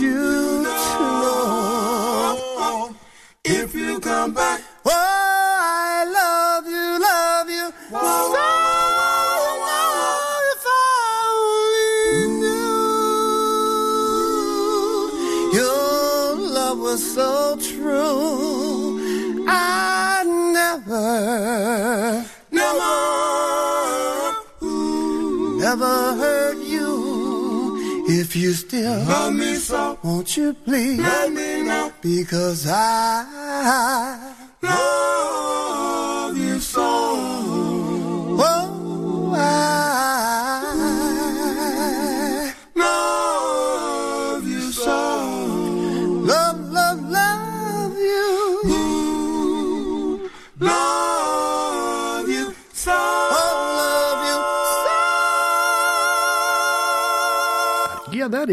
[0.00, 2.96] you to know.
[3.44, 4.62] If you come back,
[28.40, 28.52] you.
[28.52, 31.92] Still love me so, won't you please let me know?
[32.00, 35.29] Because I love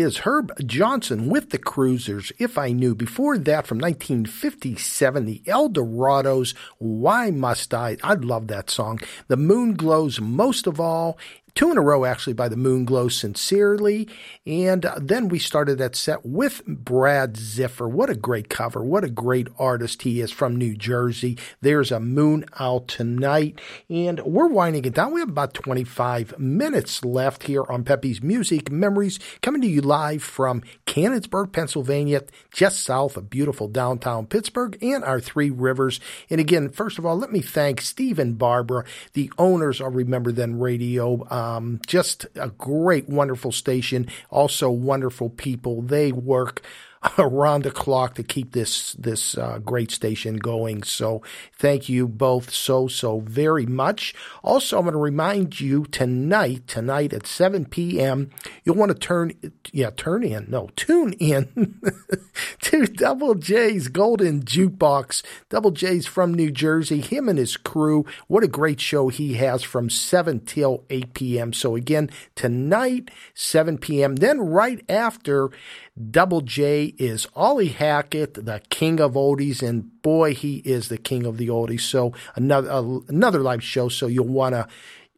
[0.01, 2.95] is Herb Johnson with the Cruisers, If I Knew.
[2.95, 7.97] Before that, from 1957, the Eldorados, Why Must I?
[8.03, 8.99] I love that song.
[9.27, 11.17] The Moonglows most of all.
[11.57, 14.07] Two in a row, actually, by the Moonglow Sincerely.
[14.45, 17.89] And uh, then we started that set with Brad Ziffer.
[17.89, 18.83] What a great cover.
[18.83, 21.35] What a great artist he is from New Jersey.
[21.59, 23.59] There's a moon out tonight.
[23.89, 25.13] And we're winding it down.
[25.13, 30.21] We have about 25 minutes left here on Peppy's Music Memories, coming to you live
[30.21, 32.21] from Canonsburg, Pennsylvania,
[32.51, 35.99] just south of beautiful downtown Pittsburgh and our Three Rivers.
[36.29, 40.31] And again, first of all, let me thank Steve and Barbara, the owners of Remember
[40.31, 41.25] Then Radio.
[41.47, 44.07] Um, just a great, wonderful station.
[44.29, 45.81] Also, wonderful people.
[45.81, 46.61] They work
[47.17, 50.83] around the clock to keep this this uh, great station going.
[50.83, 51.21] So
[51.53, 54.13] thank you both so so very much.
[54.43, 58.29] Also, I'm going to remind you tonight tonight at 7 p.m.
[58.63, 59.33] You'll want to turn
[59.71, 61.81] yeah turn in no tune in
[62.61, 65.23] to Double J's Golden Jukebox.
[65.49, 67.01] Double J's from New Jersey.
[67.01, 68.05] Him and his crew.
[68.27, 71.53] What a great show he has from 7 till 8 p.m.
[71.53, 74.15] So again tonight 7 p.m.
[74.15, 75.51] Then right after.
[75.97, 81.25] Double J is Ollie Hackett, the king of oldies, and boy, he is the king
[81.25, 81.81] of the oldies.
[81.81, 83.89] So another uh, another live show.
[83.89, 84.67] So you'll want to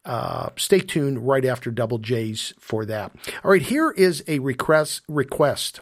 [0.05, 3.11] uh, stay tuned right after Double J's for that.
[3.43, 5.01] All right, here is a request.
[5.07, 5.81] Request.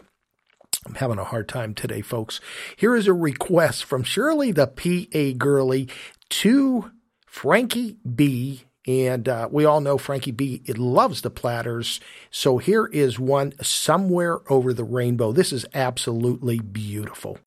[0.86, 2.40] I'm having a hard time today, folks.
[2.76, 5.88] Here is a request from Shirley the PA Girly
[6.30, 6.90] to
[7.26, 12.00] Frankie B and uh, we all know Frankie B it loves the platters.
[12.30, 15.30] So here is one somewhere over the rainbow.
[15.30, 17.38] This is absolutely beautiful.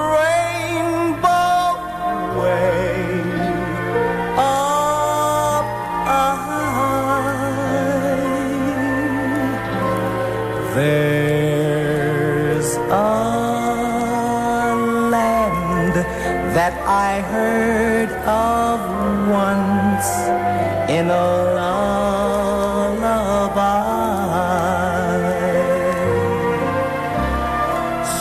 [16.61, 18.11] that I heard
[18.45, 18.79] of
[19.45, 20.09] once
[20.95, 21.27] in a
[21.57, 21.81] lullaby.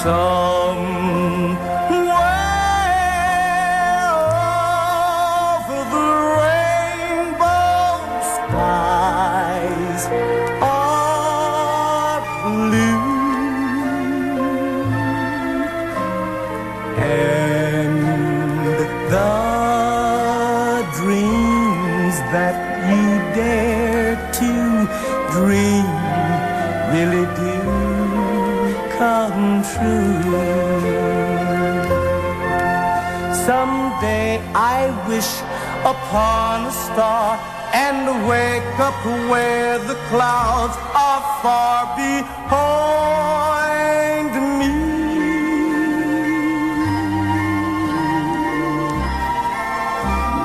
[0.02, 0.40] Somewhere
[5.68, 6.08] over the
[6.40, 7.92] rainbow
[8.36, 10.02] skies
[10.62, 13.00] are blue,
[22.32, 22.54] that
[22.88, 24.52] you dare to
[25.34, 25.86] dream
[26.94, 27.58] really do
[28.96, 30.22] come true.
[33.46, 34.78] Someday I
[35.08, 35.30] wish
[35.82, 37.28] upon a star
[37.74, 38.94] and wake up
[39.28, 42.70] where the clouds are far behind
[44.60, 44.72] me.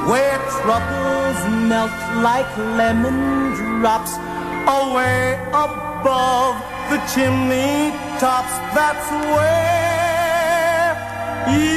[0.10, 1.05] Where troubles
[1.67, 4.13] melt like lemon drops
[4.67, 6.55] away above
[6.89, 8.53] the chimney tops.
[8.77, 10.95] That's where
[11.49, 11.74] you'll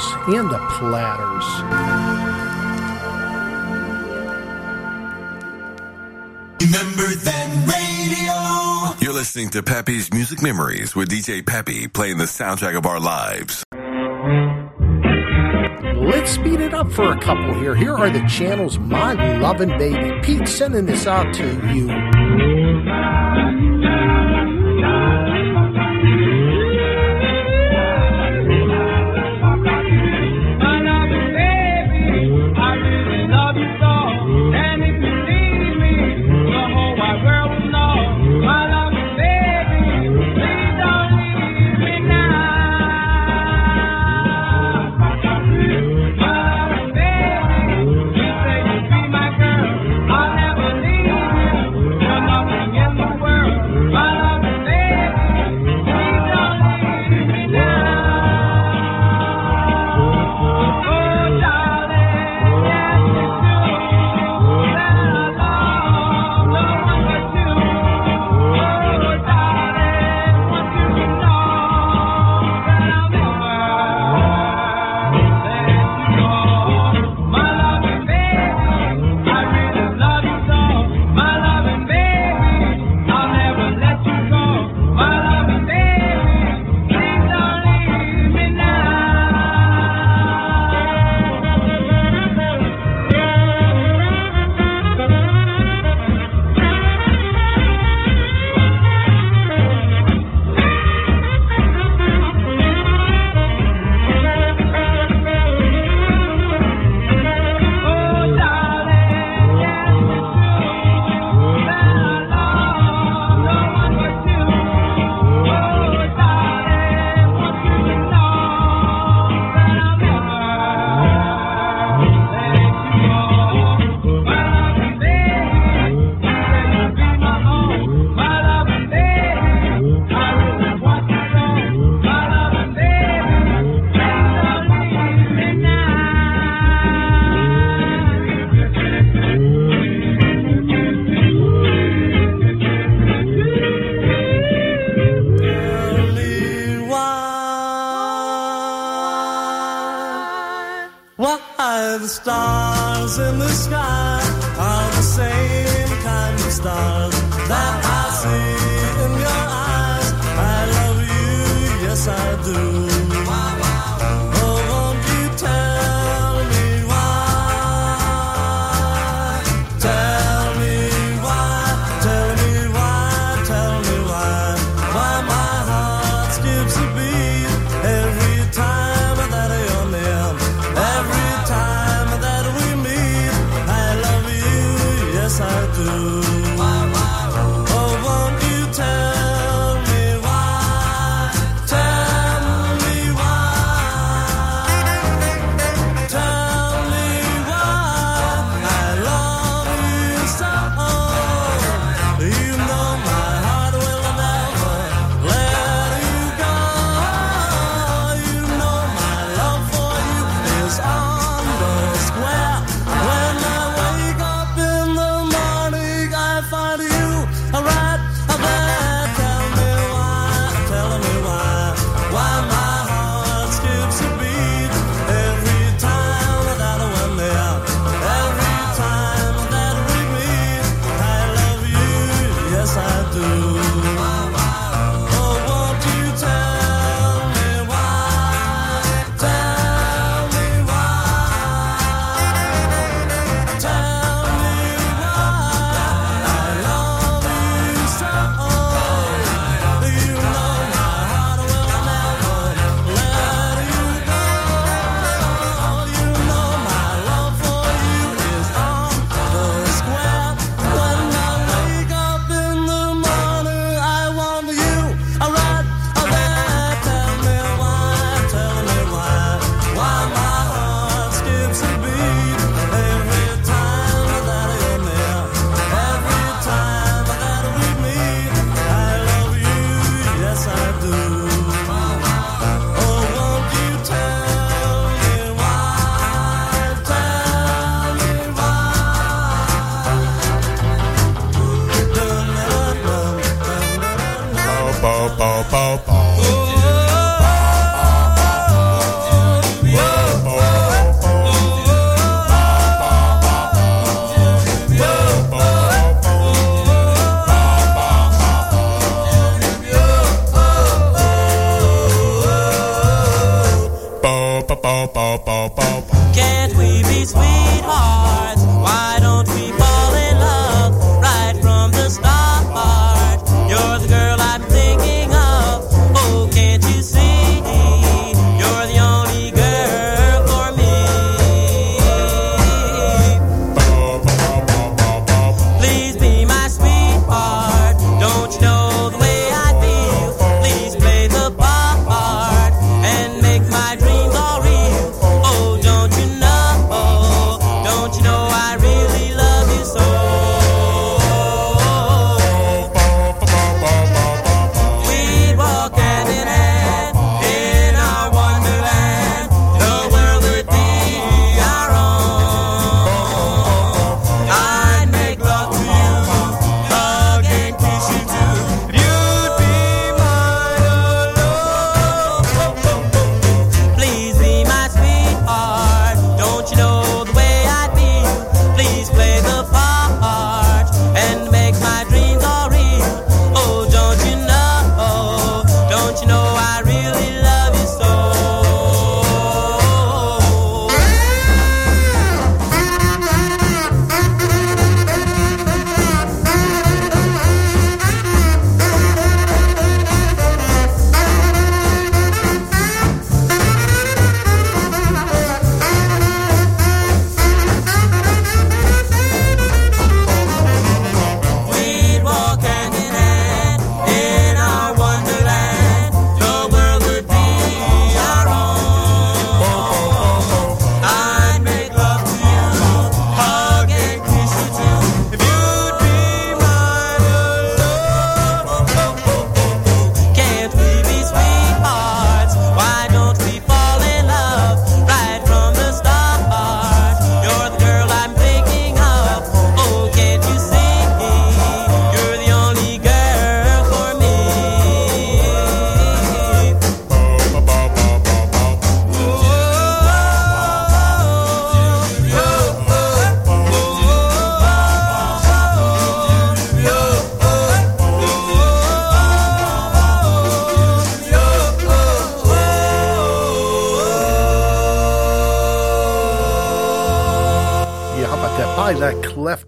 [0.00, 1.44] Williams and the Platters.
[6.62, 8.96] Remember then radio.
[9.00, 13.64] You're listening to Peppy's Music Memories with DJ Peppy playing the soundtrack of our lives.
[15.96, 17.74] Let's speed it up for a couple here.
[17.74, 20.20] Here are the channels My Lovin' Baby.
[20.22, 22.09] Pete sending this out to you.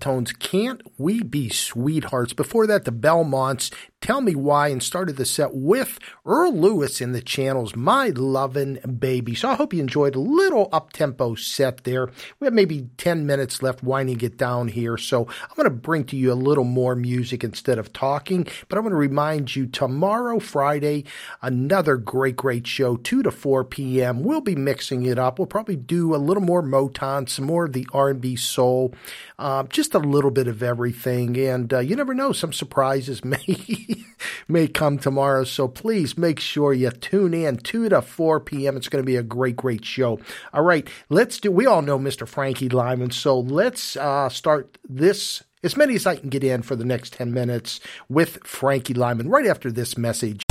[0.03, 2.33] Cleftones, Can't We Be Sweethearts?
[2.33, 3.71] Before that, the Belmonts,
[4.01, 8.81] Tell Me Why, and started the set with Earl Lewis in the channels, My Lovin'
[9.03, 9.35] Baby.
[9.35, 12.09] So I hope you enjoyed a little up-tempo set there.
[12.39, 16.05] We have maybe 10 minutes left winding it down here, so I'm going to bring
[16.05, 19.67] to you a little more music instead of talking, but I'm going to remind you
[19.67, 21.05] tomorrow, Friday,
[21.43, 24.23] another great, great show, 2 to 4 p.m.
[24.23, 25.41] We'll be mixing it up.
[25.41, 28.95] We'll probably do a little more Motown, some more of the R&B soul,
[29.37, 34.05] uh, just a little bit of everything, and uh, you never know, some surprises may
[34.49, 35.45] may come tomorrow.
[35.45, 38.77] So please make sure you tune in 2 to 4 p.m.
[38.77, 40.21] It's going to be a great, great show.
[40.53, 42.29] All right, let's do, we all know Mr.
[42.29, 43.11] Frankie Lymon.
[43.11, 47.15] So let's uh, start this as many as I can get in for the next
[47.15, 50.43] 10 minutes with Frankie Lymon right after this message.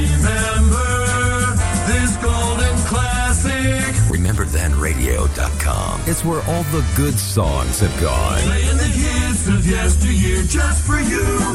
[0.00, 1.54] Remember
[1.86, 3.94] this golden classic.
[4.10, 6.00] RememberThenRadio.com.
[6.06, 8.40] It's where all the good songs have gone.
[8.42, 11.54] Playing the hits of yesteryear just for you.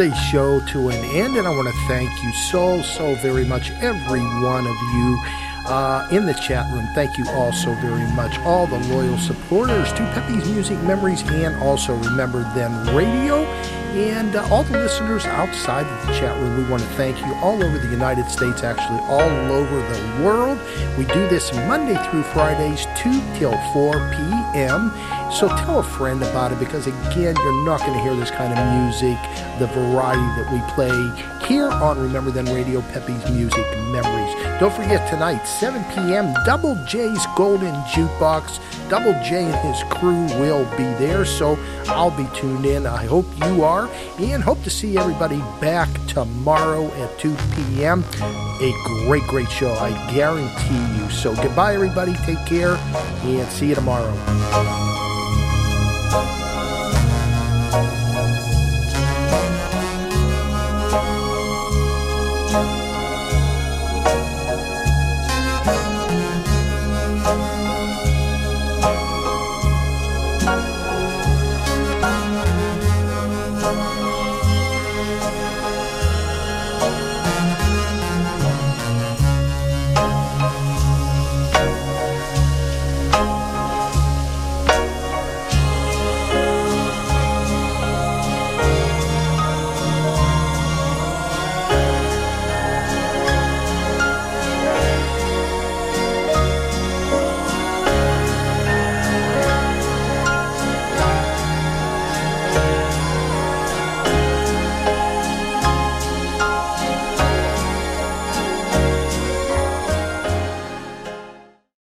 [0.00, 3.70] Thursday show to an end, and I want to thank you so, so very much,
[3.82, 5.22] every one of you
[5.66, 6.86] uh, in the chat room.
[6.94, 11.54] Thank you all so very much, all the loyal supporters to Peppy's Music Memories and
[11.56, 13.44] also Remember Then Radio.
[13.90, 17.34] And uh, all the listeners outside of the chat room, we want to thank you
[17.42, 20.58] all over the United States, actually all over the world.
[20.96, 24.92] We do this Monday through Fridays, 2 till 4 p.m.
[25.32, 28.52] So tell a friend about it because, again, you're not going to hear this kind
[28.52, 29.16] of music,
[29.58, 34.34] the variety that we play here on Remember Then Radio, Peppy's Music Memories.
[34.60, 38.60] Don't forget tonight, 7 p.m., Double J's Golden Jukebox.
[38.90, 42.84] Double J and his crew will be there, so I'll be tuned in.
[42.84, 43.88] I hope you are,
[44.18, 48.04] and hope to see everybody back tomorrow at 2 p.m.
[48.20, 48.72] A
[49.06, 51.08] great, great show, I guarantee you.
[51.08, 52.14] So goodbye, everybody.
[52.26, 54.89] Take care, and see you tomorrow.